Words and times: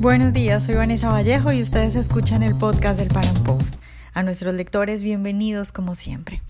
Buenos 0.00 0.32
días, 0.32 0.62
soy 0.62 0.76
Vanessa 0.76 1.10
Vallejo 1.10 1.50
y 1.50 1.60
ustedes 1.60 1.96
escuchan 1.96 2.44
el 2.44 2.54
podcast 2.54 3.00
del 3.00 3.08
Paran 3.08 3.42
Post. 3.42 3.74
A 4.14 4.22
nuestros 4.22 4.54
lectores, 4.54 5.02
bienvenidos 5.02 5.72
como 5.72 5.96
siempre. 5.96 6.40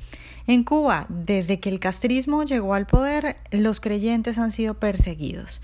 En 0.46 0.64
Cuba, 0.64 1.06
desde 1.08 1.58
que 1.58 1.70
el 1.70 1.80
castrismo 1.80 2.42
llegó 2.42 2.74
al 2.74 2.86
poder, 2.86 3.38
los 3.50 3.80
creyentes 3.80 4.38
han 4.38 4.52
sido 4.52 4.74
perseguidos. 4.74 5.62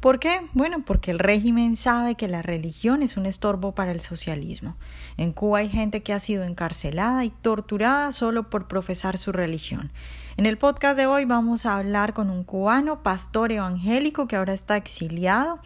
¿Por 0.00 0.18
qué? 0.18 0.40
Bueno, 0.54 0.82
porque 0.86 1.10
el 1.10 1.18
régimen 1.18 1.76
sabe 1.76 2.14
que 2.14 2.26
la 2.26 2.40
religión 2.40 3.02
es 3.02 3.18
un 3.18 3.26
estorbo 3.26 3.74
para 3.74 3.92
el 3.92 4.00
socialismo. 4.00 4.78
En 5.18 5.32
Cuba 5.32 5.58
hay 5.58 5.68
gente 5.68 6.02
que 6.02 6.14
ha 6.14 6.20
sido 6.20 6.42
encarcelada 6.42 7.22
y 7.26 7.30
torturada 7.30 8.12
solo 8.12 8.48
por 8.48 8.66
profesar 8.66 9.18
su 9.18 9.32
religión. 9.32 9.92
En 10.38 10.44
el 10.44 10.58
podcast 10.58 10.98
de 10.98 11.06
hoy 11.06 11.24
vamos 11.24 11.64
a 11.64 11.78
hablar 11.78 12.12
con 12.12 12.28
un 12.28 12.44
cubano, 12.44 13.02
pastor 13.02 13.52
evangélico 13.52 14.28
que 14.28 14.36
ahora 14.36 14.52
está 14.52 14.76
exiliado 14.76 15.60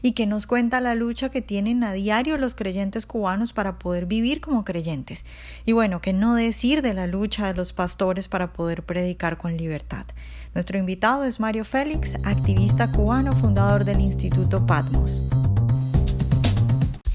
y 0.00 0.12
que 0.12 0.24
nos 0.24 0.46
cuenta 0.46 0.80
la 0.80 0.94
lucha 0.94 1.28
que 1.28 1.42
tienen 1.42 1.84
a 1.84 1.92
diario 1.92 2.38
los 2.38 2.54
creyentes 2.54 3.04
cubanos 3.04 3.52
para 3.52 3.78
poder 3.78 4.06
vivir 4.06 4.40
como 4.40 4.64
creyentes. 4.64 5.26
Y 5.66 5.72
bueno, 5.72 6.00
que 6.00 6.14
no 6.14 6.34
decir 6.34 6.80
de 6.80 6.94
la 6.94 7.06
lucha 7.06 7.48
de 7.48 7.52
los 7.52 7.74
pastores 7.74 8.28
para 8.28 8.54
poder 8.54 8.82
predicar 8.82 9.36
con 9.36 9.58
libertad. 9.58 10.06
Nuestro 10.54 10.78
invitado 10.78 11.24
es 11.24 11.38
Mario 11.38 11.66
Félix, 11.66 12.14
activista 12.24 12.90
cubano, 12.90 13.34
fundador 13.34 13.84
del 13.84 14.00
Instituto 14.00 14.64
Patmos. 14.64 15.22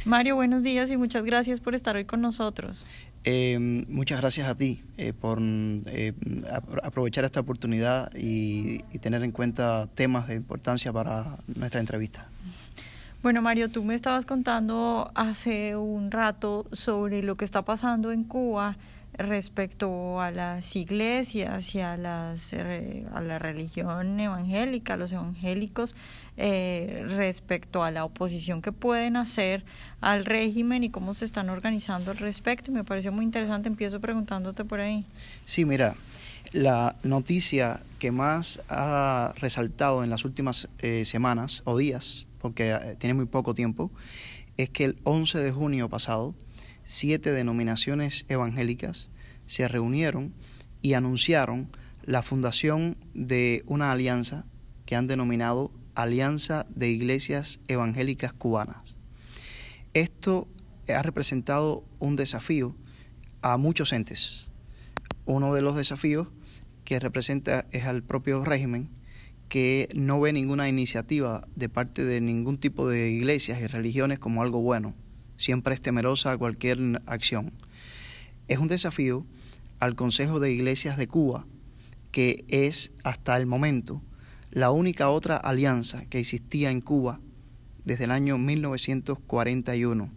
Mario, 0.05 0.35
buenos 0.35 0.63
días 0.63 0.89
y 0.89 0.97
muchas 0.97 1.23
gracias 1.23 1.59
por 1.59 1.75
estar 1.75 1.95
hoy 1.95 2.05
con 2.05 2.21
nosotros. 2.21 2.85
Eh, 3.25 3.59
muchas 3.59 4.21
gracias 4.21 4.47
a 4.47 4.55
ti 4.55 4.81
eh, 4.97 5.11
por 5.13 5.39
eh, 5.41 6.13
aprovechar 6.81 7.25
esta 7.25 7.41
oportunidad 7.41 8.13
y, 8.15 8.81
y, 8.93 8.99
tener 8.99 9.23
en 9.23 9.31
cuenta 9.31 9.87
temas 9.93 10.29
de 10.29 10.35
importancia 10.35 10.93
para 10.93 11.37
nuestra 11.47 11.81
entrevista. 11.81 12.27
Bueno, 13.21 13.41
Mario, 13.41 13.69
tú 13.69 13.83
me 13.83 13.95
estabas 13.95 14.25
contando 14.25 15.11
hace 15.15 15.75
un 15.75 16.11
rato 16.11 16.65
sobre 16.71 17.21
lo 17.21 17.35
que 17.35 17.43
está 17.43 17.63
pasando 17.63 18.13
en 18.13 18.23
Cuba 18.23 18.77
respecto 19.13 20.21
a 20.21 20.31
las 20.31 20.75
iglesias 20.75 21.75
y 21.75 21.81
a, 21.81 21.97
las, 21.97 22.53
eh, 22.53 23.05
a 23.13 23.21
la 23.21 23.39
religión 23.39 24.19
evangélica, 24.19 24.93
a 24.93 24.97
los 24.97 25.11
evangélicos, 25.11 25.95
eh, 26.37 27.03
respecto 27.07 27.83
a 27.83 27.91
la 27.91 28.05
oposición 28.05 28.61
que 28.61 28.71
pueden 28.71 29.17
hacer 29.17 29.65
al 29.99 30.25
régimen 30.25 30.83
y 30.83 30.89
cómo 30.89 31.13
se 31.13 31.25
están 31.25 31.49
organizando 31.49 32.11
al 32.11 32.17
respecto. 32.17 32.71
Y 32.71 32.73
me 32.73 32.83
pareció 32.83 33.11
muy 33.11 33.25
interesante, 33.25 33.67
empiezo 33.67 33.99
preguntándote 33.99 34.63
por 34.63 34.79
ahí. 34.79 35.05
Sí, 35.45 35.65
mira, 35.65 35.95
la 36.53 36.95
noticia 37.03 37.81
que 37.99 38.11
más 38.11 38.61
ha 38.69 39.33
resaltado 39.37 40.03
en 40.03 40.09
las 40.09 40.23
últimas 40.23 40.69
eh, 40.79 41.03
semanas 41.03 41.61
o 41.65 41.77
días, 41.77 42.25
porque 42.39 42.95
tiene 42.99 43.13
muy 43.13 43.25
poco 43.25 43.53
tiempo, 43.53 43.91
es 44.55 44.69
que 44.69 44.85
el 44.85 44.97
11 45.03 45.39
de 45.39 45.51
junio 45.51 45.89
pasado, 45.89 46.33
siete 46.89 47.31
denominaciones 47.31 48.25
evangélicas 48.29 49.09
se 49.45 49.67
reunieron 49.67 50.33
y 50.81 50.93
anunciaron 50.93 51.69
la 52.01 52.23
fundación 52.23 52.97
de 53.13 53.61
una 53.67 53.91
alianza 53.91 54.47
que 54.87 54.95
han 54.95 55.05
denominado 55.05 55.71
Alianza 55.93 56.65
de 56.73 56.89
Iglesias 56.89 57.59
Evangélicas 57.67 58.33
Cubanas. 58.33 58.95
Esto 59.93 60.47
ha 60.87 61.03
representado 61.03 61.83
un 61.99 62.15
desafío 62.15 62.75
a 63.43 63.57
muchos 63.57 63.93
entes. 63.93 64.49
Uno 65.25 65.53
de 65.53 65.61
los 65.61 65.75
desafíos 65.75 66.29
que 66.85 66.99
representa 66.99 67.67
es 67.69 67.85
al 67.85 68.01
propio 68.01 68.43
régimen 68.43 68.89
que 69.47 69.89
no 69.93 70.19
ve 70.19 70.33
ninguna 70.33 70.67
iniciativa 70.67 71.47
de 71.55 71.69
parte 71.69 72.03
de 72.03 72.19
ningún 72.19 72.57
tipo 72.57 72.89
de 72.89 73.11
iglesias 73.11 73.61
y 73.61 73.67
religiones 73.67 74.17
como 74.17 74.41
algo 74.41 74.59
bueno 74.61 74.95
siempre 75.39 75.73
es 75.73 75.81
temerosa 75.81 76.31
a 76.31 76.37
cualquier 76.37 77.01
acción. 77.07 77.53
Es 78.47 78.59
un 78.59 78.67
desafío 78.67 79.25
al 79.79 79.95
Consejo 79.95 80.39
de 80.39 80.51
Iglesias 80.51 80.97
de 80.97 81.07
Cuba, 81.07 81.47
que 82.11 82.45
es 82.47 82.91
hasta 83.03 83.35
el 83.37 83.47
momento 83.47 84.03
la 84.51 84.71
única 84.71 85.09
otra 85.09 85.37
alianza 85.37 86.05
que 86.05 86.19
existía 86.19 86.71
en 86.71 86.81
Cuba 86.81 87.19
desde 87.85 88.05
el 88.05 88.11
año 88.11 88.37
1941 88.37 90.11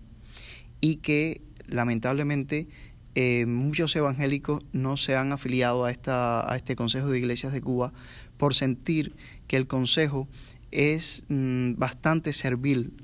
y 0.81 0.97
que 0.97 1.43
lamentablemente 1.66 2.69
eh, 3.15 3.44
muchos 3.47 3.94
evangélicos 3.94 4.65
no 4.72 4.97
se 4.97 5.16
han 5.16 5.32
afiliado 5.32 5.84
a, 5.84 5.91
esta, 5.91 6.50
a 6.50 6.56
este 6.56 6.77
Consejo 6.77 7.11
de 7.11 7.19
Iglesias 7.19 7.53
de 7.53 7.61
Cuba 7.61 7.93
por 8.38 8.55
sentir 8.55 9.15
que 9.47 9.56
el 9.56 9.66
Consejo 9.66 10.28
es 10.71 11.25
mm, 11.28 11.75
bastante 11.77 12.32
servil 12.32 12.94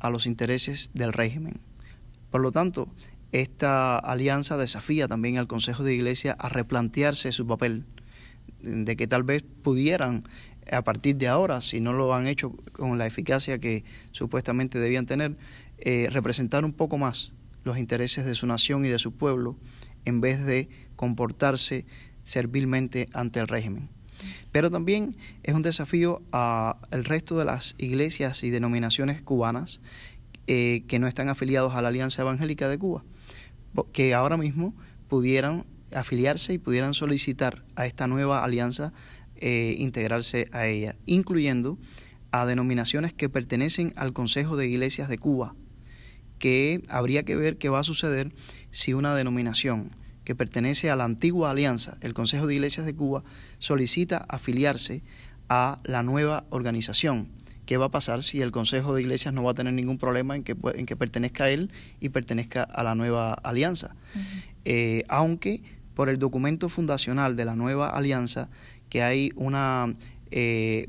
a 0.00 0.10
los 0.10 0.26
intereses 0.26 0.90
del 0.94 1.12
régimen. 1.12 1.67
Por 2.30 2.40
lo 2.40 2.52
tanto, 2.52 2.88
esta 3.32 3.98
alianza 3.98 4.56
desafía 4.56 5.08
también 5.08 5.38
al 5.38 5.46
Consejo 5.46 5.84
de 5.84 5.94
Iglesia 5.94 6.32
a 6.38 6.48
replantearse 6.48 7.32
su 7.32 7.46
papel, 7.46 7.84
de 8.60 8.96
que 8.96 9.06
tal 9.06 9.22
vez 9.22 9.44
pudieran 9.62 10.24
a 10.70 10.82
partir 10.82 11.16
de 11.16 11.28
ahora, 11.28 11.60
si 11.60 11.80
no 11.80 11.92
lo 11.92 12.14
han 12.14 12.26
hecho 12.26 12.52
con 12.72 12.98
la 12.98 13.06
eficacia 13.06 13.58
que 13.58 13.84
supuestamente 14.12 14.78
debían 14.78 15.06
tener, 15.06 15.36
eh, 15.78 16.08
representar 16.10 16.64
un 16.64 16.72
poco 16.72 16.98
más 16.98 17.32
los 17.64 17.78
intereses 17.78 18.24
de 18.24 18.34
su 18.34 18.46
nación 18.46 18.84
y 18.84 18.88
de 18.88 18.98
su 18.98 19.12
pueblo 19.12 19.56
en 20.04 20.20
vez 20.20 20.44
de 20.44 20.68
comportarse 20.96 21.86
servilmente 22.22 23.08
ante 23.12 23.40
el 23.40 23.48
régimen. 23.48 23.88
Pero 24.52 24.70
también 24.70 25.16
es 25.42 25.54
un 25.54 25.62
desafío 25.62 26.22
al 26.32 27.04
resto 27.04 27.38
de 27.38 27.44
las 27.44 27.74
iglesias 27.78 28.42
y 28.42 28.50
denominaciones 28.50 29.22
cubanas 29.22 29.80
eh, 30.50 30.84
que 30.88 30.98
no 30.98 31.06
están 31.06 31.28
afiliados 31.28 31.74
a 31.74 31.82
la 31.82 31.88
Alianza 31.88 32.22
Evangélica 32.22 32.70
de 32.70 32.78
Cuba, 32.78 33.04
que 33.92 34.14
ahora 34.14 34.38
mismo 34.38 34.74
pudieran 35.06 35.66
afiliarse 35.92 36.54
y 36.54 36.58
pudieran 36.58 36.94
solicitar 36.94 37.66
a 37.76 37.84
esta 37.84 38.06
nueva 38.06 38.42
alianza 38.42 38.94
eh, 39.36 39.76
integrarse 39.76 40.48
a 40.52 40.66
ella, 40.66 40.96
incluyendo 41.04 41.76
a 42.30 42.46
denominaciones 42.46 43.12
que 43.12 43.28
pertenecen 43.28 43.92
al 43.94 44.14
Consejo 44.14 44.56
de 44.56 44.66
Iglesias 44.66 45.10
de 45.10 45.18
Cuba, 45.18 45.54
que 46.38 46.82
habría 46.88 47.24
que 47.24 47.36
ver 47.36 47.58
qué 47.58 47.68
va 47.68 47.80
a 47.80 47.84
suceder 47.84 48.32
si 48.70 48.94
una 48.94 49.14
denominación 49.14 49.94
que 50.24 50.34
pertenece 50.34 50.88
a 50.88 50.96
la 50.96 51.04
antigua 51.04 51.50
alianza, 51.50 51.98
el 52.00 52.14
Consejo 52.14 52.46
de 52.46 52.54
Iglesias 52.54 52.86
de 52.86 52.94
Cuba, 52.94 53.22
solicita 53.58 54.24
afiliarse 54.30 55.02
a 55.50 55.82
la 55.84 56.02
nueva 56.02 56.46
organización 56.48 57.36
qué 57.68 57.76
va 57.76 57.84
a 57.84 57.90
pasar 57.90 58.22
si 58.22 58.40
el 58.40 58.50
Consejo 58.50 58.94
de 58.94 59.02
Iglesias 59.02 59.34
no 59.34 59.42
va 59.42 59.50
a 59.50 59.54
tener 59.54 59.74
ningún 59.74 59.98
problema 59.98 60.34
en 60.34 60.42
que, 60.42 60.56
en 60.74 60.86
que 60.86 60.96
pertenezca 60.96 61.44
a 61.44 61.50
él 61.50 61.70
y 62.00 62.08
pertenezca 62.08 62.62
a 62.62 62.82
la 62.82 62.94
nueva 62.94 63.34
alianza. 63.34 63.94
Eh, 64.64 65.04
aunque 65.06 65.60
por 65.92 66.08
el 66.08 66.18
documento 66.18 66.70
fundacional 66.70 67.36
de 67.36 67.44
la 67.44 67.56
nueva 67.56 67.90
alianza, 67.90 68.48
que 68.88 69.02
hay 69.02 69.32
una... 69.36 69.94
Eh, 70.30 70.88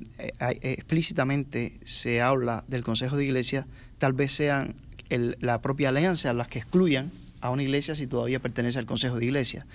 explícitamente 0.61 1.73
se 1.83 2.21
habla 2.21 2.63
del 2.69 2.85
Consejo 2.85 3.17
de 3.17 3.25
Iglesias, 3.25 3.65
tal 3.97 4.13
vez 4.13 4.31
sean 4.31 4.73
la 5.09 5.59
propia 5.59 5.89
alianza 5.89 6.31
las 6.31 6.47
que 6.47 6.59
excluyan 6.59 7.11
a 7.41 7.49
una 7.49 7.63
iglesia 7.63 7.93
si 7.93 8.07
todavía 8.07 8.39
pertenece 8.39 8.79
al 8.79 8.85
Consejo 8.85 9.19
de 9.19 9.25
Iglesias. 9.25 9.65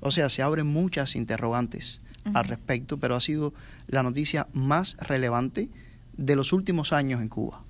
O 0.00 0.10
sea, 0.10 0.30
se 0.30 0.40
abren 0.40 0.66
muchas 0.66 1.14
interrogantes 1.14 2.00
al 2.32 2.46
respecto, 2.46 2.96
pero 2.96 3.16
ha 3.16 3.20
sido 3.20 3.52
la 3.86 4.02
noticia 4.02 4.46
más 4.54 4.96
relevante 4.96 5.68
de 6.16 6.36
los 6.36 6.52
últimos 6.52 6.92
años 6.92 7.20
en 7.20 7.28
Cuba. 7.28 7.62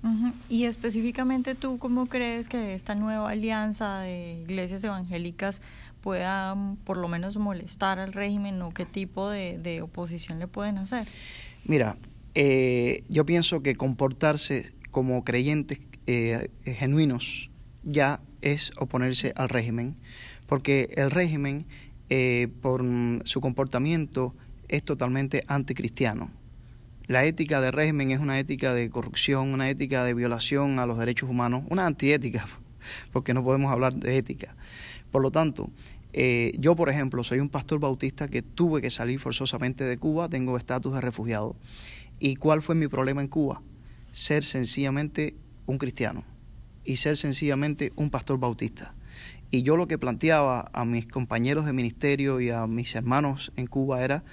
Y 0.49 0.65
específicamente 0.65 1.55
tú, 1.55 1.77
¿cómo 1.77 2.07
crees 2.07 2.47
que 2.47 2.75
esta 2.75 2.95
nueva 2.95 3.29
alianza 3.29 3.99
de 3.99 4.41
iglesias 4.41 4.83
evangélicas 4.83 5.61
pueda 6.01 6.53
mm, 6.53 6.77
por 6.77 6.97
lo 6.97 7.07
menos 7.07 7.37
molestar 7.37 7.99
al 7.99 8.13
régimen 8.13 8.61
o 8.61 8.71
qué 8.71 8.85
tipo 8.85 9.29
de, 9.29 9.81
oposición 9.81 10.39
le 10.39 10.47
pueden 10.47 10.77
hacer? 10.77 11.07
Mira, 11.65 11.97
eh, 12.35 13.03
yo 13.09 13.25
pienso 13.25 13.61
que 13.61 13.75
comportarse 13.75 14.73
como 14.91 15.23
creyentes 15.23 15.79
eh, 16.07 16.49
genuinos 16.63 17.49
ya 17.83 18.21
es 18.41 18.71
oponerse 18.77 19.33
al 19.35 19.49
régimen, 19.49 19.95
porque 20.45 20.93
el 20.95 21.09
régimen, 21.09 21.65
eh, 22.09 22.47
por 22.61 22.83
mm, 22.83 23.21
su 23.23 23.41
comportamiento, 23.41 24.35
es 24.67 24.83
totalmente 24.83 25.43
anticristiano 25.47 26.29
la 27.07 27.25
ética 27.25 27.61
de 27.61 27.71
régimen 27.71 28.11
es 28.11 28.19
una 28.19 28.39
ética 28.39 28.73
de 28.73 28.89
corrupción, 28.89 29.53
una 29.53 29.69
ética 29.69 30.03
de 30.03 30.13
violación 30.13 30.79
a 30.79 30.85
los 30.85 30.97
derechos 30.97 31.29
humanos, 31.29 31.63
una 31.69 31.85
antiética, 31.85 32.47
porque 33.11 33.33
no 33.33 33.43
podemos 33.43 33.71
hablar 33.71 33.95
de 33.95 34.17
ética. 34.17 34.55
Por 35.11 35.21
lo 35.21 35.31
tanto, 35.31 35.69
eh, 36.13 36.53
yo, 36.57 36.75
por 36.75 36.89
ejemplo, 36.89 37.23
soy 37.23 37.39
un 37.39 37.49
pastor 37.49 37.79
bautista 37.79 38.27
que 38.27 38.41
tuve 38.41 38.81
que 38.81 38.89
salir 38.89 39.19
forzosamente 39.19 39.83
de 39.83 39.97
Cuba, 39.97 40.29
tengo 40.29 40.57
estatus 40.57 40.93
de 40.93 41.01
refugiado. 41.01 41.55
¿Y 42.19 42.35
cuál 42.35 42.61
fue 42.61 42.75
mi 42.75 42.87
problema 42.87 43.21
en 43.21 43.27
Cuba? 43.27 43.61
Ser 44.11 44.43
sencillamente 44.43 45.35
un 45.65 45.77
cristiano 45.77 46.23
y 46.85 46.97
ser 46.97 47.17
sencillamente 47.17 47.91
un 47.95 48.09
pastor 48.09 48.39
bautista. 48.39 48.95
Y 49.51 49.63
yo 49.63 49.77
lo 49.77 49.87
que 49.87 49.97
planteaba 49.97 50.69
a 50.73 50.85
mis 50.85 51.07
compañeros 51.07 51.65
de 51.65 51.73
ministerio 51.73 52.39
y 52.39 52.49
a 52.49 52.65
mis 52.67 52.95
hermanos 52.95 53.51
en 53.55 53.67
Cuba 53.67 54.03
era 54.03 54.23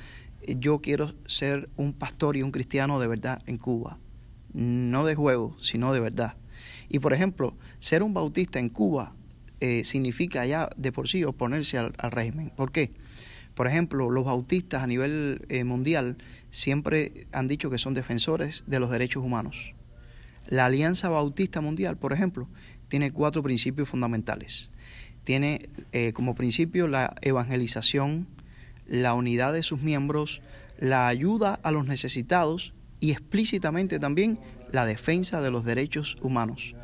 yo 0.47 0.81
quiero 0.81 1.15
ser 1.27 1.69
un 1.77 1.93
pastor 1.93 2.37
y 2.37 2.43
un 2.43 2.51
cristiano 2.51 3.01
de 3.01 3.09
verdad 3.09 3.43
en 3.47 3.59
Cuba. 3.59 3.99
No 4.53 5.05
de 5.05 5.15
juego, 5.15 5.57
sino 5.61 5.93
de 5.93 6.01
verdad. 6.01 6.35
Y 6.89 6.99
por 6.99 7.13
ejemplo, 7.13 7.57
ser 7.79 8.03
un 8.03 8.15
bautista 8.15 8.59
en 8.59 8.69
Cuba 8.69 9.15
eh, 9.61 9.85
significa 9.85 10.45
ya 10.45 10.69
de 10.77 10.93
por 10.93 11.09
sí 11.09 11.25
oponerse 11.25 11.79
al, 11.79 11.93
régimen. 12.11 12.51
¿Por 12.51 12.73
qué? 12.73 12.93
Por 13.55 13.67
ejemplo, 13.67 14.11
los 14.11 14.25
bautistas 14.25 14.83
a 14.83 14.87
nivel 14.87 15.45
eh, 15.49 15.65
mundial 15.65 16.17
siempre 16.51 17.27
han 17.33 17.49
dicho 17.49 17.71
que 17.71 17.79
son 17.79 17.95
defensores 17.95 18.65
de 18.67 18.81
los 18.81 18.91
derechos 18.91 19.23
humanos. 19.23 19.75
La 20.49 20.67
Alianza 20.67 21.09
Bautista 21.09 21.61
Mundial, 21.61 21.97
por 21.97 22.13
ejemplo, 22.13 22.49
tiene 22.89 23.13
cuatro 23.13 23.43
principios 23.43 23.89
fundamentales. 23.89 24.71
Tiene 25.25 25.69
eh, 25.93 26.13
como 26.13 26.35
principio 26.35 26.89
la 26.89 27.15
evangelización, 27.23 28.27
la 28.93 29.15
unidad 29.15 29.55
de 29.55 29.63
sus 29.63 29.81
miembros, 29.81 30.43
la 30.79 31.09
ayuda 31.09 31.59
a 31.63 31.73
los 31.73 31.87
necesitados 31.87 32.75
y 33.01 33.11
explícitamente 33.11 33.99
también 33.99 34.39
la 34.71 34.85
defensa 34.85 35.41
de 35.41 35.51
los 35.51 35.65
derechos 35.65 36.19
humanos. 36.21 36.75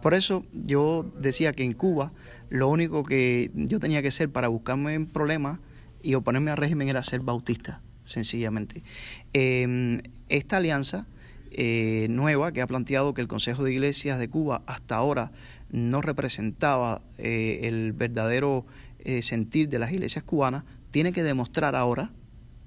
Por 0.00 0.14
eso 0.14 0.46
yo 0.52 1.10
decía 1.18 1.52
que 1.54 1.64
en 1.64 1.72
Cuba 1.72 2.12
lo 2.50 2.68
único 2.68 3.02
que 3.02 3.50
yo 3.54 3.80
tenía 3.80 4.00
que 4.00 4.08
hacer 4.08 4.30
para 4.30 4.46
buscarme 4.46 4.96
un 4.96 5.06
problema 5.06 5.58
y 6.04 6.14
oponerme 6.14 6.52
al 6.52 6.56
régimen 6.56 6.88
era 6.88 7.02
ser 7.02 7.18
bautista, 7.18 7.80
sencillamente. 8.04 8.84
Em, 9.32 10.02
esta 10.28 10.58
alianza 10.58 11.08
eh, 11.50 12.06
nueva 12.10 12.52
que 12.52 12.62
ha 12.62 12.68
planteado 12.68 13.12
que 13.12 13.22
el 13.22 13.28
Consejo 13.28 13.64
de 13.64 13.72
Iglesias 13.72 14.20
de 14.20 14.28
Cuba 14.28 14.62
hasta 14.66 14.94
ahora 14.94 15.32
no 15.72 16.00
representaba 16.00 17.02
eh, 17.18 17.62
el 17.64 17.92
verdadero 17.92 18.66
eh, 19.08 19.22
sentir 19.22 19.68
de 19.68 19.78
las 19.78 19.92
iglesias 19.92 20.24
cubanas, 20.24 20.64
tiene 20.96 21.12
que 21.12 21.22
demostrar 21.22 21.76
ahora 21.76 22.10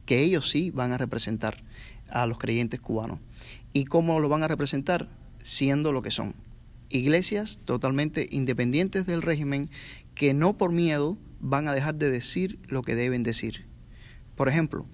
que 0.06 0.20
ellos 0.20 0.52
sí 0.52 0.70
van 0.70 0.92
a 0.92 1.00
representar 1.00 1.64
a 2.12 2.28
los 2.28 2.38
creyentes 2.38 2.80
cubanos. 2.80 3.18
¿Y 3.74 3.86
cómo 3.86 4.20
lo 4.20 4.30
van 4.30 4.44
a 4.44 4.48
representar? 4.48 5.10
Siendo 5.40 5.92
lo 5.92 6.04
que 6.04 6.12
son. 6.12 6.36
Iglesias 6.90 7.60
totalmente 7.66 8.28
independientes 8.30 9.08
del 9.08 9.24
régimen 9.24 9.72
que 10.14 10.36
no 10.36 10.60
por 10.60 10.72
miedo 10.72 11.18
van 11.40 11.68
a 11.68 11.74
dejar 11.74 11.96
de 11.96 12.12
decir 12.12 12.60
lo 12.68 12.84
que 12.84 12.94
deben 12.94 13.24
decir. 13.24 13.66
Por 14.36 14.48
ejemplo, 14.48 14.86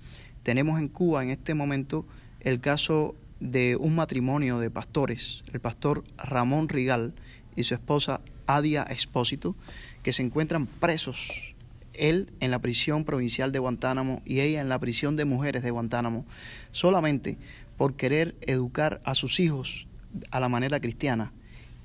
tenemos 0.44 0.80
en 0.80 0.88
Cuba 0.88 1.22
en 1.22 1.30
este 1.30 1.56
momento 1.56 2.08
el 2.40 2.62
caso 2.62 3.16
de 3.42 3.76
un 3.76 3.96
matrimonio 3.96 4.60
de 4.60 4.72
pastores, 4.72 5.44
el 5.52 5.60
pastor 5.60 6.06
Ramón 6.18 6.70
Rigal 6.70 7.14
y 7.58 7.64
su 7.64 7.74
esposa 7.74 8.22
Adia 8.48 8.84
Espósito, 8.84 9.58
que 10.04 10.14
se 10.14 10.22
encuentran 10.22 10.68
presos 10.68 11.55
él 11.98 12.32
en 12.40 12.52
la 12.52 12.60
prisión 12.60 13.04
provincial 13.04 13.52
de 13.52 13.60
Guantánamo 13.60 14.22
y 14.26 14.42
ella 14.42 14.62
en 14.62 14.70
la 14.70 14.80
prisión 14.80 15.16
de 15.16 15.26
mujeres 15.26 15.64
de 15.64 15.72
Guantánamo, 15.72 16.26
solamente 16.72 17.38
por 17.78 17.96
querer 17.96 18.36
educar 18.42 19.02
a 19.04 19.16
sus 19.16 19.40
hijos 19.40 19.88
a 20.32 20.40
la 20.40 20.50
manera 20.50 20.80
cristiana 20.80 21.34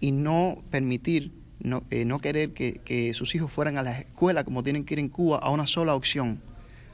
y 0.01 0.13
no 0.13 0.63
permitir, 0.71 1.33
no, 1.59 1.83
eh, 1.91 2.05
no 2.05 2.21
querer 2.21 2.53
que, 2.53 2.81
que 2.85 3.13
sus 3.13 3.35
hijos 3.35 3.51
fueran 3.53 3.77
a 3.77 3.83
la 3.83 3.99
escuela 3.99 4.45
como 4.45 4.63
tienen 4.63 4.85
que 4.85 4.95
ir 4.95 5.01
en 5.01 5.09
Cuba 5.09 5.39
a 5.39 5.51
una 5.51 5.67
sola 5.67 5.95
opción, 5.95 6.41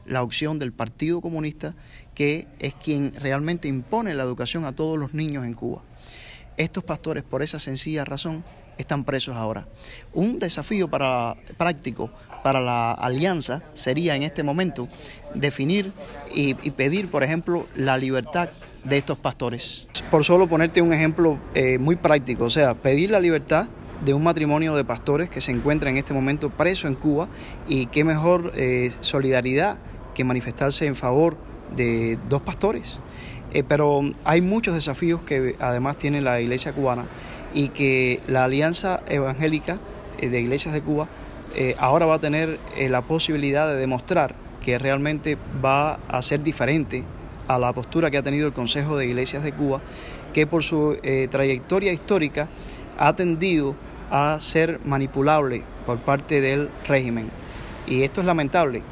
la 0.07 0.23
opción 0.23 0.59
del 0.59 0.73
Partido 0.73 1.21
Comunista, 1.21 1.75
que 2.15 2.47
es 2.59 2.75
quien 2.75 3.13
realmente 3.15 3.69
impone 3.69 4.15
la 4.15 4.23
educación 4.23 4.65
a 4.65 4.75
todos 4.75 4.99
los 4.99 5.15
niños 5.15 5.45
en 5.45 5.55
Cuba. 5.55 5.83
Estos 6.57 6.85
pastores, 6.85 7.23
por 7.23 7.43
esa 7.43 7.59
sencilla 7.59 8.05
razón, 8.05 8.45
están 8.79 9.05
presos 9.05 9.37
ahora. 9.37 9.67
Un 10.13 10.39
desafío 10.39 10.89
para, 10.89 11.37
práctico 11.57 12.11
para 12.43 12.61
la 12.61 12.93
alianza 12.93 13.63
sería 13.75 14.15
en 14.15 14.23
este 14.23 14.43
momento 14.43 14.89
definir 15.35 15.93
y, 16.33 16.55
pedir, 16.55 17.09
por 17.09 17.25
ejemplo, 17.25 17.67
la 17.75 17.97
libertad 17.99 18.51
de 18.85 18.99
estos 18.99 19.19
pastores. 19.19 19.87
Por 20.11 20.25
solo 20.25 20.49
ponerte 20.49 20.81
un 20.81 20.93
ejemplo 20.93 21.39
eh, 21.55 21.79
muy 21.79 21.97
práctico, 21.97 22.45
o 22.45 22.51
sea, 22.51 22.75
pedir 22.75 23.11
la 23.11 23.21
libertad 23.21 23.67
de 24.05 24.15
un 24.15 24.23
matrimonio 24.23 24.77
de 24.77 24.85
pastores 24.85 25.29
que 25.29 25.41
se 25.41 25.51
encuentra 25.51 25.91
en 25.91 25.97
este 25.97 26.15
momento 26.15 26.51
preso 26.51 26.87
en 26.87 26.95
Cuba 26.95 27.29
y 27.67 27.87
qué 27.87 28.05
mejor 28.05 28.53
eh, 28.55 28.93
solidaridad 29.01 29.79
que 30.15 30.23
manifestarse 30.23 30.87
en 30.87 30.97
favor 30.97 31.37
de 31.75 32.19
dos 32.29 32.43
pastores. 32.43 32.99
Eh, 33.53 33.63
pero 33.67 34.03
hay 34.25 34.41
muchos 34.41 34.75
desafíos 34.75 35.23
que 35.23 35.57
además 35.59 35.97
tiene 35.97 36.21
la 36.21 36.41
iglesia 36.41 36.73
cubana 36.73 37.07
y 37.55 37.69
que 37.69 38.21
la 38.27 38.45
Alianza 38.45 39.03
Evangélica 39.09 39.79
eh, 40.19 40.29
de 40.29 40.41
Iglesias 40.41 40.75
de 40.75 40.83
Cuba 40.83 41.09
eh, 41.55 41.75
ahora 41.79 42.07
va 42.07 42.15
a 42.15 42.19
tener 42.19 42.59
eh, 42.77 42.89
la 42.89 43.03
posibilidad 43.03 43.69
de 43.69 43.77
demostrar 43.77 44.35
que 44.61 44.79
realmente 44.79 45.39
va 45.65 45.95
a 46.09 46.21
ser 46.23 46.43
diferente 46.43 47.05
a 47.49 47.59
la 47.59 47.73
postura 47.73 48.11
que 48.11 48.19
ha 48.19 48.23
tenido 48.23 48.47
el 48.47 48.53
Consejo 48.53 48.97
de 48.97 49.07
Iglesias 49.07 49.45
de 49.45 49.53
Cuba, 49.53 49.81
que 50.33 50.47
por 50.47 50.65
su 50.65 50.99
trayectoria 51.31 51.93
histórica 51.93 52.49
ha 52.99 53.15
tendido 53.15 53.77
a 54.11 54.39
ser 54.41 54.81
manipulable 54.85 55.63
por 55.87 56.01
parte 56.01 56.41
del 56.41 56.69
régimen. 56.89 57.31
Y 57.87 58.03
esto 58.03 58.21
es 58.21 58.27
lamentable, 58.27 58.83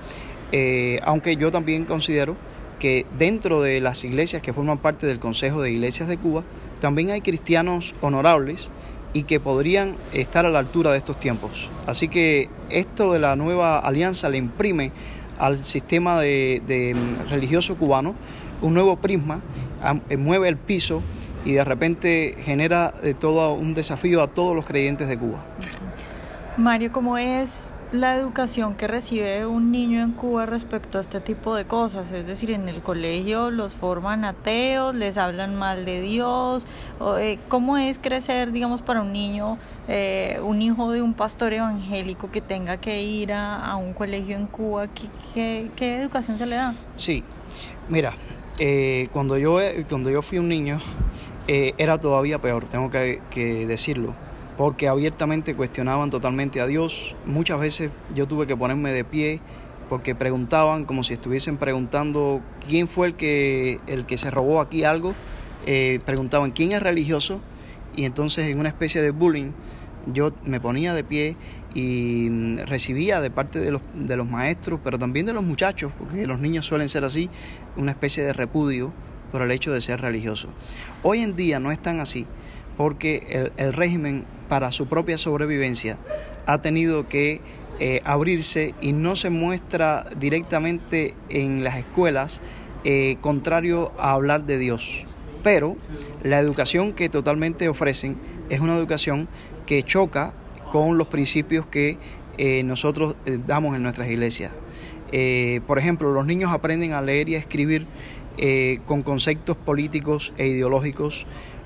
aunque 1.02 1.34
yo 1.34 1.50
también 1.50 1.84
considero 1.84 2.36
que 2.78 3.06
dentro 3.18 3.62
de 3.62 3.80
las 3.80 4.04
iglesias 4.04 4.42
que 4.42 4.52
forman 4.52 4.78
parte 4.78 5.06
del 5.06 5.18
Consejo 5.18 5.62
de 5.62 5.72
Iglesias 5.72 6.08
de 6.08 6.18
Cuba, 6.18 6.44
también 6.84 7.12
hay 7.12 7.22
cristianos 7.22 7.94
honorables 8.02 8.70
y 9.14 9.22
que 9.22 9.40
podrían 9.40 9.94
estar 10.12 10.44
a 10.44 10.50
la 10.50 10.58
altura 10.58 10.92
de 10.92 10.98
estos 10.98 11.18
tiempos. 11.18 11.70
Así 11.86 12.08
que 12.08 12.50
esto 12.68 13.14
de 13.14 13.18
la 13.20 13.36
nueva 13.36 13.78
alianza 13.78 14.28
le 14.28 14.36
imprime 14.36 14.92
al 15.38 15.64
sistema 15.64 16.20
de, 16.20 16.94
religioso 17.30 17.78
cubano 17.78 18.14
un 18.60 18.74
nuevo 18.74 18.96
prisma, 18.96 19.40
eh, 20.10 20.18
mueve 20.18 20.50
el 20.50 20.58
piso 20.58 21.00
y 21.46 21.52
de 21.52 21.64
repente 21.64 22.34
genera 22.44 22.92
eh, 23.02 23.14
todo 23.18 23.54
un 23.54 23.72
desafío 23.72 24.22
a 24.22 24.26
todos 24.26 24.54
los 24.54 24.66
creyentes 24.66 25.08
de 25.08 25.18
Cuba. 25.18 25.42
Mario, 26.56 26.92
¿cómo 26.92 27.18
es 27.18 27.74
la 27.90 28.16
educación 28.16 28.74
que 28.74 28.86
recibe 28.86 29.44
un 29.44 29.72
niño 29.72 30.02
en 30.02 30.12
Cuba 30.12 30.46
respecto 30.46 30.98
a 30.98 31.00
este 31.00 31.20
tipo 31.20 31.54
de 31.54 31.64
cosas. 31.64 32.12
Es 32.12 32.26
decir, 32.26 32.52
en 32.52 32.68
el 32.68 32.80
colegio 32.80 33.50
los 33.50 33.72
forman 33.72 34.24
ateos, 34.24 34.94
les 34.94 35.16
hablan 35.16 35.56
mal 35.56 35.84
de 35.84 36.00
Dios. 36.00 36.66
Eh, 37.18 37.38
¿Cómo 37.48 37.76
es 37.76 37.98
crecer, 37.98 38.52
digamos, 38.52 38.82
para 38.82 39.02
un 39.02 39.12
niño, 39.12 39.58
eh, 39.88 40.38
un 40.42 40.62
hijo 40.62 40.92
de 40.92 41.02
un 41.02 41.14
pastor 41.14 41.52
evangélico 41.52 42.30
que 42.30 42.40
tenga 42.40 42.76
que 42.76 43.02
ir 43.02 43.32
a, 43.32 43.74
un 43.76 43.92
colegio 43.92 44.36
en 44.36 44.46
Cuba? 44.46 44.86
¿Qué, 45.34 45.70
qué, 45.76 45.96
educación 45.96 46.38
se 46.38 46.46
le 46.46 46.56
da? 46.56 46.74
Sí, 46.96 47.24
mira, 47.88 48.14
eh, 48.58 49.08
cuando, 49.12 49.38
yo, 49.38 49.58
cuando 49.88 50.10
yo 50.10 50.22
fui 50.22 50.38
un 50.38 50.48
niño 50.48 50.80
era 51.46 51.98
todavía 51.98 52.40
peor, 52.40 52.64
tengo 52.64 52.90
que 52.90 53.66
decirlo 53.66 54.14
porque 54.56 54.88
abiertamente 54.88 55.54
cuestionaban 55.54 56.10
totalmente 56.10 56.60
a 56.60 56.66
Dios. 56.66 57.14
Muchas 57.26 57.58
veces 57.58 57.90
yo 58.14 58.26
tuve 58.26 58.46
que 58.46 58.56
ponerme 58.56 58.92
de 58.92 59.04
pie 59.04 59.40
porque 59.88 60.14
preguntaban 60.14 60.84
como 60.84 61.04
si 61.04 61.14
estuviesen 61.14 61.56
preguntando 61.56 62.40
quién 62.66 62.88
fue 62.88 63.08
el 63.08 63.14
que, 63.14 63.80
el 63.86 64.06
que 64.06 64.18
se 64.18 64.30
robó 64.30 64.60
aquí 64.60 64.84
algo. 64.84 65.14
Eh, 65.66 66.00
preguntaban 66.04 66.50
quién 66.50 66.72
es 66.72 66.82
religioso 66.82 67.40
y 67.96 68.04
entonces 68.04 68.50
en 68.50 68.58
una 68.58 68.68
especie 68.68 69.00
de 69.00 69.10
bullying 69.10 69.52
yo 70.12 70.32
me 70.44 70.60
ponía 70.60 70.92
de 70.94 71.04
pie 71.04 71.36
y 71.74 72.28
mm, 72.30 72.58
recibía 72.66 73.20
de 73.20 73.30
parte 73.30 73.58
de 73.58 73.70
los, 73.70 73.82
de 73.94 74.16
los 74.16 74.28
maestros, 74.28 74.80
pero 74.84 74.98
también 74.98 75.26
de 75.26 75.32
los 75.32 75.44
muchachos, 75.44 75.92
porque 75.98 76.26
los 76.26 76.38
niños 76.40 76.66
suelen 76.66 76.88
ser 76.88 77.04
así, 77.04 77.30
una 77.76 77.92
especie 77.92 78.24
de 78.24 78.32
repudio 78.32 78.92
por 79.32 79.42
el 79.42 79.50
hecho 79.50 79.72
de 79.72 79.80
ser 79.80 80.00
religioso. 80.00 80.48
Hoy 81.02 81.20
en 81.20 81.34
día 81.34 81.58
no 81.58 81.72
es 81.72 81.80
tan 81.80 82.00
así, 82.00 82.26
porque 82.76 83.50
el, 83.56 83.72
régimen 83.72 84.24
para 84.48 84.72
su 84.72 84.86
propia 84.86 85.18
sobrevivencia, 85.18 85.98
ha 86.46 86.60
tenido 86.60 87.08
que 87.08 87.40
eh, 87.80 88.00
abrirse 88.04 88.74
y 88.80 88.92
no 88.92 89.16
se 89.16 89.30
muestra 89.30 90.04
directamente 90.18 91.14
en 91.28 91.64
las 91.64 91.76
escuelas 91.76 92.40
eh, 92.84 93.16
contrario 93.20 93.92
a 93.98 94.12
hablar 94.12 94.44
de 94.44 94.58
Dios. 94.58 95.04
Pero 95.42 95.76
la 96.22 96.38
educación 96.38 96.92
que 96.92 97.08
totalmente 97.08 97.68
ofrecen 97.68 98.16
es 98.50 98.60
una 98.60 98.76
educación 98.76 99.28
que 99.66 99.82
choca 99.82 100.34
con 100.70 100.98
los 100.98 101.08
principios 101.08 101.66
que 101.66 101.98
eh, 102.36 102.62
nosotros 102.64 103.16
damos 103.46 103.76
en 103.76 103.82
nuestras 103.82 104.08
iglesias. 104.08 104.52
por 105.66 105.78
ejemplo, 105.78 106.12
los 106.12 106.26
niños 106.26 106.50
aprenden 106.52 106.92
a 106.92 107.00
leer 107.00 107.28
y 107.28 107.36
a 107.36 107.38
escribir 107.38 107.86
con 108.84 109.02
conceptos 109.02 109.56
políticos 109.56 110.32
e 110.38 110.48
ideológicos 110.48 111.24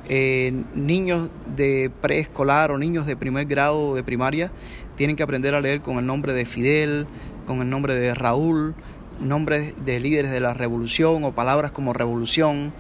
eh, 0.09 0.53
niños 0.75 1.31
de 1.55 1.91
preescolar 2.00 2.71
o 2.71 2.79
niños 2.79 3.07
de 3.07 3.17
primer 3.17 3.45
grado 3.45 3.95
de 3.95 4.03
primaria 4.03 4.50
tienen 4.97 5.17
que 5.17 5.23
aprender 5.23 5.55
a 5.55 5.61
leer 5.61 5.83
con 5.83 5.99
el 5.99 6.07
nombre 6.07 6.33
de 6.33 6.47
Fidel, 6.47 7.07
con 7.47 7.61
el 7.61 7.69
nombre 7.69 7.95
de 7.95 8.15
Raúl, 8.15 8.75
nombres 9.21 9.75
de 9.85 10.00
líderes 10.00 10.31
de 10.31 10.41
la 10.41 10.55
revolución 10.55 11.25
o 11.25 11.33
palabras 11.33 11.73
como 11.73 11.93
revolución. 11.93 12.73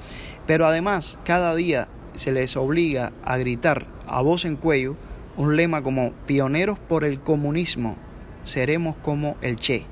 Pero 0.46 0.66
además, 0.66 1.18
cada 1.24 1.54
día 1.54 1.88
se 2.14 2.32
les 2.32 2.56
obliga 2.56 3.12
a 3.24 3.36
gritar 3.36 3.86
a 4.06 4.22
voz 4.22 4.44
en 4.44 4.56
cuello 4.56 4.96
un 5.36 5.54
lema 5.54 5.82
como 5.82 6.12
pioneros 6.26 6.78
por 6.78 7.04
el 7.04 7.20
comunismo, 7.20 7.96
seremos 8.44 8.96
como 8.96 9.36
el 9.40 9.56
Che, 9.56 9.84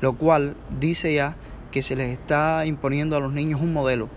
lo 0.00 0.14
cual 0.14 0.56
dice 0.80 1.12
ya 1.12 1.36
que 1.70 1.82
se 1.82 1.96
les 1.96 2.10
está 2.10 2.64
imponiendo 2.64 3.16
a 3.16 3.20
los 3.20 3.32
niños 3.32 3.60
un 3.60 3.72
modelo 3.72 4.08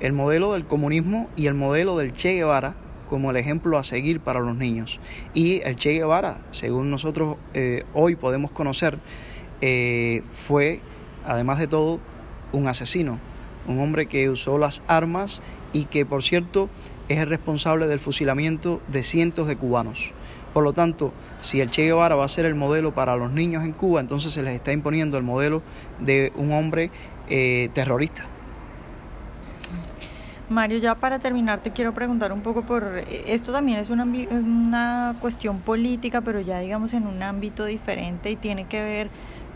el 0.00 0.12
modelo 0.12 0.52
del 0.52 0.66
comunismo 0.66 1.28
y 1.36 1.46
el 1.46 1.54
modelo 1.54 1.96
del 1.96 2.12
Che 2.12 2.34
Guevara 2.34 2.74
como 3.08 3.30
el 3.30 3.36
ejemplo 3.36 3.78
a 3.78 3.84
seguir 3.84 4.20
para 4.20 4.40
los 4.40 4.56
niños. 4.56 5.00
Y 5.32 5.60
el 5.62 5.76
Che 5.76 5.92
Guevara, 5.92 6.38
según 6.50 6.90
nosotros 6.90 7.36
eh, 7.54 7.84
hoy 7.94 8.16
podemos 8.16 8.50
conocer, 8.50 8.98
eh, 9.60 10.22
fue, 10.46 10.80
además 11.24 11.58
de 11.58 11.66
todo, 11.66 12.00
un 12.52 12.68
asesino, 12.68 13.18
un 13.66 13.80
hombre 13.80 14.06
que 14.06 14.28
usó 14.28 14.58
las 14.58 14.82
armas 14.86 15.40
y 15.72 15.84
que, 15.84 16.04
por 16.04 16.22
cierto, 16.22 16.68
es 17.08 17.18
el 17.18 17.28
responsable 17.28 17.86
del 17.86 18.00
fusilamiento 18.00 18.80
de 18.88 19.02
cientos 19.02 19.46
de 19.46 19.56
cubanos. 19.56 20.12
Por 20.52 20.64
lo 20.64 20.72
tanto, 20.72 21.12
si 21.40 21.60
el 21.60 21.70
Che 21.70 21.82
Guevara 21.82 22.16
va 22.16 22.24
a 22.24 22.28
ser 22.28 22.46
el 22.46 22.54
modelo 22.54 22.94
para 22.94 23.16
los 23.16 23.30
niños 23.30 23.62
en 23.64 23.72
Cuba, 23.72 24.00
entonces 24.00 24.32
se 24.32 24.42
les 24.42 24.54
está 24.54 24.72
imponiendo 24.72 25.18
el 25.18 25.22
modelo 25.22 25.62
de 26.00 26.32
un 26.34 26.52
hombre 26.52 26.90
eh, 27.28 27.68
terrorista. 27.74 28.26
Mario, 30.48 30.78
ya 30.78 30.94
para 30.94 31.18
terminar 31.18 31.60
te 31.60 31.72
quiero 31.72 31.92
preguntar 31.92 32.32
un 32.32 32.40
poco 32.40 32.62
por, 32.62 33.02
esto 33.08 33.52
también 33.52 33.78
es 33.78 33.90
una, 33.90 34.04
una 34.04 35.16
cuestión 35.20 35.60
política, 35.60 36.20
pero 36.20 36.40
ya 36.40 36.60
digamos 36.60 36.94
en 36.94 37.06
un 37.06 37.20
ámbito 37.22 37.64
diferente 37.64 38.30
y 38.30 38.36
tiene 38.36 38.66
que 38.66 38.80
ver 38.80 39.10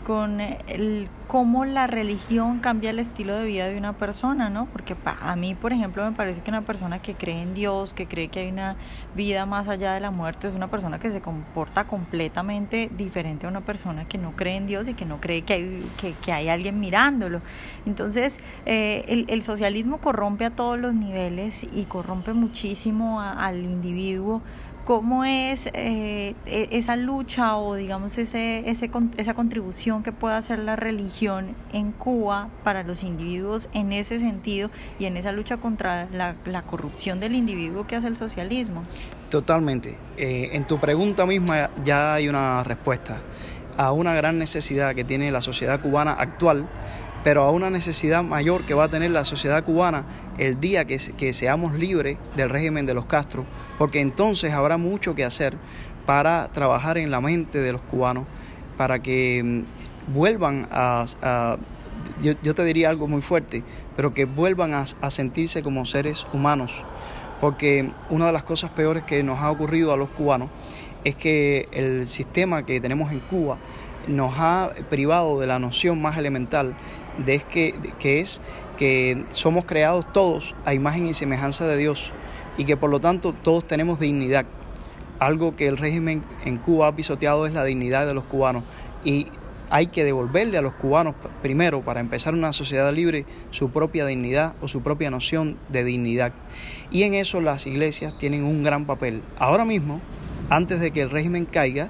con 0.05 0.41
el, 0.41 1.07
cómo 1.27 1.63
la 1.63 1.87
religión 1.87 2.59
cambia 2.59 2.89
el 2.89 2.99
estilo 2.99 3.35
de 3.35 3.45
vida 3.45 3.67
de 3.67 3.77
una 3.77 3.93
persona, 3.93 4.49
¿no? 4.49 4.65
Porque 4.65 4.95
a 5.05 5.35
mí, 5.35 5.55
por 5.55 5.71
ejemplo, 5.71 6.03
me 6.03 6.15
parece 6.15 6.41
que 6.41 6.49
una 6.49 6.63
persona 6.63 7.01
que 7.01 7.13
cree 7.13 7.41
en 7.41 7.53
Dios, 7.53 7.93
que 7.93 8.07
cree 8.07 8.27
que 8.27 8.41
hay 8.41 8.49
una 8.49 8.75
vida 9.15 9.45
más 9.45 9.67
allá 9.67 9.93
de 9.93 9.99
la 9.99 10.11
muerte, 10.11 10.47
es 10.47 10.55
una 10.55 10.69
persona 10.69 10.99
que 10.99 11.11
se 11.11 11.21
comporta 11.21 11.85
completamente 11.85 12.89
diferente 12.97 13.45
a 13.45 13.49
una 13.49 13.61
persona 13.61 14.05
que 14.07 14.17
no 14.17 14.31
cree 14.35 14.57
en 14.57 14.67
Dios 14.67 14.87
y 14.87 14.93
que 14.93 15.05
no 15.05 15.21
cree 15.21 15.43
que 15.43 15.53
hay, 15.53 15.89
que, 16.21 16.31
hay 16.31 16.49
alguien 16.49 16.79
mirándolo. 16.79 17.41
Entonces, 17.85 18.39
eh, 18.65 19.05
el, 19.07 19.25
el, 19.29 19.41
socialismo 19.41 19.99
corrompe 19.99 20.45
a 20.45 20.49
todos 20.49 20.79
los 20.79 20.93
niveles 20.95 21.65
y 21.71 21.85
corrompe 21.85 22.33
muchísimo 22.33 23.21
al 23.21 23.63
individuo 23.63 24.41
cómo 24.85 25.23
es 25.23 25.67
eh, 25.73 26.35
e, 26.45 26.69
esa 26.71 26.95
lucha 26.95 27.57
o 27.57 27.75
digamos 27.75 28.17
ese, 28.17 28.69
ese, 28.69 28.89
esa 29.17 29.33
contribución 29.33 30.03
que 30.03 30.11
puede 30.11 30.35
hacer 30.35 30.59
la 30.59 30.75
religión 30.75 31.55
en 31.73 31.91
Cuba 31.91 32.49
para 32.63 32.83
los 32.83 33.03
individuos 33.03 33.69
en 33.73 33.93
ese 33.93 34.19
sentido 34.19 34.69
y 34.99 35.05
en 35.05 35.17
esa 35.17 35.31
lucha 35.31 35.57
contra 35.57 36.07
la, 36.11 36.35
la 36.45 36.63
corrupción 36.63 37.19
del 37.19 37.35
individuo 37.35 37.87
que 37.87 37.95
hace 37.95 38.07
el 38.07 38.17
socialismo. 38.17 38.83
Totalmente. 39.29 39.97
Eh, 40.17 40.49
en 40.53 40.65
tu 40.65 40.79
pregunta 40.79 41.25
misma 41.25 41.69
ya 41.83 42.15
hay 42.15 42.27
una 42.27 42.63
respuesta 42.63 43.21
a 43.77 43.93
una 43.93 44.13
gran 44.13 44.37
necesidad 44.37 44.93
que 44.95 45.03
tiene 45.03 45.31
la 45.31 45.41
sociedad 45.41 45.79
cubana 45.79 46.11
actual 46.13 46.67
pero 47.23 47.43
a 47.43 47.51
una 47.51 47.69
necesidad 47.69 48.23
mayor 48.23 48.63
que 48.63 48.73
va 48.73 48.85
a 48.85 48.89
tener 48.89 49.11
la 49.11 49.25
sociedad 49.25 49.63
cubana 49.63 50.05
el 50.37 50.59
día 50.59 50.85
que, 50.85 50.99
seamos 51.33 51.73
libres 51.73 52.17
del 52.35 52.49
régimen 52.49 52.85
de 52.85 52.93
los 52.93 53.05
Castro, 53.05 53.45
porque 53.77 54.01
entonces 54.01 54.53
habrá 54.53 54.77
mucho 54.77 55.13
que 55.13 55.23
hacer 55.23 55.55
para 56.05 56.47
trabajar 56.47 56.97
en 56.97 57.11
la 57.11 57.21
mente 57.21 57.59
de 57.59 57.71
los 57.71 57.81
cubanos, 57.81 58.25
para 58.77 59.01
que 59.01 59.41
mm, 59.43 60.13
vuelvan 60.13 60.67
a, 60.71 61.57
yo, 62.21 62.35
te 62.35 62.63
diría 62.63 62.89
algo 62.89 63.07
muy 63.07 63.21
fuerte, 63.21 63.63
pero 63.95 64.13
que 64.13 64.25
vuelvan 64.25 64.73
a 64.73 65.11
sentirse 65.11 65.61
como 65.61 65.85
seres 65.85 66.25
humanos, 66.33 66.71
porque 67.39 67.91
una 68.09 68.27
de 68.27 68.31
las 68.31 68.43
cosas 68.43 68.71
peores 68.71 69.03
que 69.03 69.21
nos 69.21 69.39
ha 69.39 69.51
ocurrido 69.51 69.91
a 69.91 69.97
los 69.97 70.09
cubanos 70.09 70.49
es 71.03 71.15
que 71.15 71.67
el 71.71 72.07
sistema 72.07 72.65
que 72.65 72.79
tenemos 72.79 73.11
en 73.11 73.19
Cuba 73.19 73.57
nos 74.07 74.33
ha 74.37 74.71
privado 74.89 75.39
de 75.39 75.47
la 75.47 75.59
noción 75.59 76.01
más 76.01 76.17
elemental 76.17 76.75
de 77.25 77.39
que, 77.39 77.73
que 77.99 78.19
es 78.19 78.41
que 78.77 79.25
somos 79.31 79.65
creados 79.65 80.11
todos 80.11 80.55
a 80.65 80.73
imagen 80.73 81.07
y 81.07 81.13
semejanza 81.13 81.67
de 81.67 81.77
Dios 81.77 82.11
y 82.57 82.65
que 82.65 82.77
por 82.77 82.89
lo 82.89 82.99
tanto 82.99 83.33
todos 83.33 83.65
tenemos 83.65 83.99
dignidad. 83.99 84.45
Algo 85.19 85.55
que 85.55 85.67
el 85.67 85.77
régimen 85.77 86.23
en 86.45 86.57
Cuba 86.57 86.87
ha 86.87 86.95
pisoteado 86.95 87.45
es 87.45 87.53
la 87.53 87.63
dignidad 87.63 88.07
de 88.07 88.13
los 88.13 88.23
cubanos 88.23 88.63
y 89.03 89.27
hay 89.71 89.87
que 89.87 90.03
devolverle 90.03 90.57
a 90.57 90.61
los 90.61 90.73
cubanos 90.73 91.15
primero, 91.41 91.81
para 91.81 92.01
empezar 92.01 92.33
una 92.33 92.51
sociedad 92.51 92.93
libre, 92.93 93.25
su 93.51 93.69
propia 93.69 94.05
dignidad 94.05 94.53
o 94.61 94.67
su 94.67 94.81
propia 94.81 95.09
noción 95.09 95.57
de 95.69 95.85
dignidad. 95.85 96.33
Y 96.91 97.03
en 97.03 97.13
eso 97.13 97.39
las 97.39 97.65
iglesias 97.65 98.17
tienen 98.17 98.43
un 98.43 98.63
gran 98.63 98.85
papel. 98.85 99.21
Ahora 99.37 99.63
mismo, 99.63 100.01
antes 100.49 100.81
de 100.81 100.91
que 100.91 101.01
el 101.01 101.09
régimen 101.09 101.45
caiga, 101.45 101.89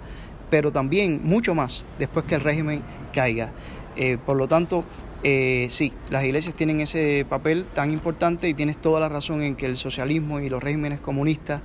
pero 0.51 0.71
también 0.71 1.21
mucho 1.23 1.55
más 1.55 1.83
después 1.97 2.25
que 2.25 2.35
el 2.35 2.41
régimen 2.41 2.83
caiga. 3.13 3.51
Eh, 3.95 4.19
por 4.23 4.37
lo 4.37 4.47
tanto, 4.47 4.83
eh, 5.23 5.67
sí, 5.69 5.93
las 6.09 6.23
iglesias 6.25 6.55
tienen 6.55 6.81
ese 6.81 7.25
papel 7.29 7.65
tan 7.65 7.91
importante 7.91 8.49
y 8.49 8.55
tienes 8.55 8.77
toda 8.77 8.99
la 8.99 9.07
razón 9.07 9.43
en 9.43 9.55
que 9.55 9.67
el 9.67 9.77
socialismo 9.77 10.39
y 10.39 10.49
los 10.49 10.63
regímenes 10.63 10.99
comunistas 10.99 11.61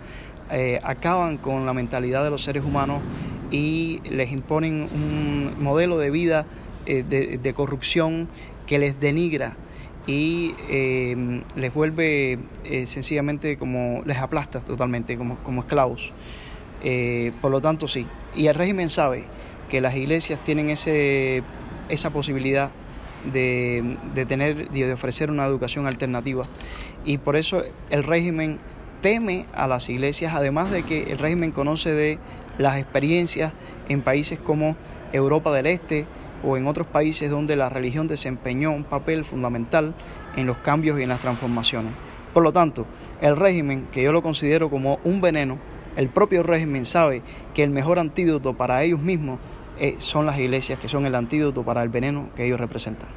eh, 0.51 0.79
acaban 0.83 1.39
con 1.39 1.65
la 1.65 1.73
mentalidad 1.73 2.23
de 2.23 2.31
los 2.31 2.43
seres 2.43 2.65
humanos 2.65 3.01
y 3.51 4.01
les 4.11 4.31
imponen 4.31 4.89
un 4.93 5.55
modelo 5.59 5.97
de 5.97 6.11
vida 6.11 6.47
eh, 6.85 7.03
de, 7.03 7.55
corrupción 7.55 8.29
que 8.67 8.79
les 8.79 9.01
denigra 9.01 9.57
y 10.07 10.55
les 11.57 11.75
vuelve 11.75 12.39
sencillamente 12.85 13.57
como 13.59 14.03
les 14.05 14.19
aplasta 14.19 14.61
totalmente 14.61 15.17
como, 15.17 15.39
como 15.39 15.63
esclavos. 15.63 16.13
por 17.41 17.51
lo 17.51 17.61
tanto, 17.61 17.89
sí. 17.89 18.07
Y 18.37 18.47
el 18.47 18.55
régimen 18.55 18.89
sabe 18.89 19.25
que 19.69 19.81
las 19.81 19.97
iglesias 19.97 20.39
tienen 20.45 20.71
ese, 20.71 21.43
esa 21.89 22.11
posibilidad 22.11 22.71
de, 23.33 23.97
de 24.15 24.27
tener 24.27 24.69
de 24.71 24.93
ofrecer 24.93 25.31
una 25.31 25.47
educación 25.47 25.87
alternativa. 25.87 26.45
Y 27.05 27.19
por 27.19 27.37
eso 27.37 27.63
el 27.91 28.03
régimen 28.03 28.59
teme 29.01 29.47
a 29.55 29.67
las 29.67 29.89
iglesias, 29.89 30.35
además 30.35 30.71
de 30.71 30.83
que 30.83 31.05
el 31.05 31.19
régimen 31.19 31.53
conoce 31.53 31.93
de 31.93 32.19
las 32.59 32.79
experiencias 32.79 33.53
en 33.89 34.03
países 34.03 34.39
como 34.39 34.77
Europa 35.13 35.53
del 35.53 35.67
Este 35.67 36.07
o 36.43 36.57
en 36.57 36.67
otros 36.67 36.87
países 36.87 37.31
donde 37.31 37.57
la 37.57 37.69
religión 37.69 38.09
desempeñó 38.09 38.73
un 38.73 38.85
papel 38.85 39.25
fundamental 39.25 39.95
en 40.37 40.47
los 40.47 40.59
cambios 40.59 40.99
y 40.99 41.03
en 41.03 41.09
las 41.09 41.21
transformaciones. 41.21 41.93
Por 42.35 42.43
lo 42.43 42.53
tanto, 42.53 42.87
el 43.21 43.37
régimen, 43.37 43.87
que 43.91 44.03
yo 44.03 44.13
lo 44.13 44.23
considero 44.23 44.69
como 44.69 44.99
un 45.05 45.21
veneno, 45.21 45.59
el 45.97 46.09
propio 46.11 46.43
régimen 46.43 46.85
sabe 46.85 47.23
que 47.55 47.63
el 47.63 47.71
mejor 47.71 47.99
antídoto 47.99 48.55
para 48.55 48.83
ellos 48.83 49.01
mismos 49.01 49.39
son 49.99 50.27
las 50.27 50.39
iglesias 50.39 50.79
que 50.79 50.89
son 50.89 51.07
el 51.07 51.15
antídoto 51.15 51.65
para 51.65 51.83
el 51.83 51.89
veneno 51.89 52.31
que 52.35 52.47
ellos 52.47 52.59
representan. 52.59 53.09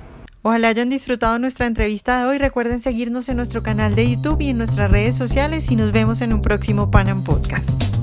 Ojalá 0.41 0.69
hayan 0.69 0.89
disfrutado 0.89 1.37
nuestra 1.37 1.65
entrevista 1.65 2.19
de 2.19 2.25
hoy. 2.25 2.37
Recuerden 2.37 2.79
seguirnos 2.79 3.27
en 3.27 3.37
nuestro 3.37 3.61
canal 3.61 3.93
de 3.93 4.09
YouTube 4.09 4.39
y 4.39 4.49
en 4.49 4.57
nuestras 4.57 4.89
redes 4.89 5.17
sociales 5.17 5.69
y 5.69 5.75
nos 5.75 5.91
vemos 5.91 6.21
en 6.21 6.33
un 6.33 6.41
próximo 6.41 6.89
Panam 6.89 7.23
Podcast. 7.25 7.99